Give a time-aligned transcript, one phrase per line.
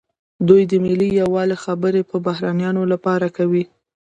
[0.47, 3.63] دوی د ملي یووالي خبرې د بهرنیانو لپاره کوي.